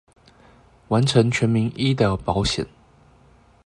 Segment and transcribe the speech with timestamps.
[0.87, 2.65] 完成全民醫療保險